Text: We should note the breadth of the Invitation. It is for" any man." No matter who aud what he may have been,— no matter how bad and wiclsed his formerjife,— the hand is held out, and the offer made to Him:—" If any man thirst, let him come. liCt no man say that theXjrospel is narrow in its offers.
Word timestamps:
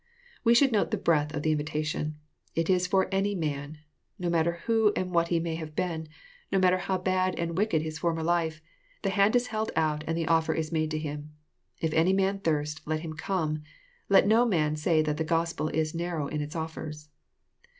We 0.43 0.55
should 0.55 0.71
note 0.71 0.89
the 0.89 0.97
breadth 0.97 1.31
of 1.35 1.43
the 1.43 1.51
Invitation. 1.51 2.17
It 2.55 2.71
is 2.71 2.87
for" 2.87 3.07
any 3.11 3.35
man." 3.35 3.77
No 4.17 4.31
matter 4.31 4.53
who 4.65 4.91
aud 4.97 5.11
what 5.11 5.27
he 5.27 5.39
may 5.39 5.53
have 5.53 5.75
been,— 5.75 6.07
no 6.51 6.57
matter 6.57 6.79
how 6.79 6.97
bad 6.97 7.37
and 7.37 7.55
wiclsed 7.55 7.83
his 7.83 7.99
formerjife,— 7.99 8.61
the 9.03 9.11
hand 9.11 9.35
is 9.35 9.49
held 9.53 9.71
out, 9.75 10.03
and 10.07 10.17
the 10.17 10.27
offer 10.27 10.57
made 10.71 10.89
to 10.89 10.97
Him:—" 10.97 11.33
If 11.83 11.93
any 11.93 12.13
man 12.13 12.39
thirst, 12.39 12.81
let 12.87 13.01
him 13.01 13.13
come. 13.13 13.61
liCt 14.09 14.25
no 14.25 14.43
man 14.43 14.75
say 14.75 15.03
that 15.03 15.17
theXjrospel 15.17 15.71
is 15.71 15.93
narrow 15.93 16.25
in 16.27 16.41
its 16.41 16.55
offers. 16.55 17.09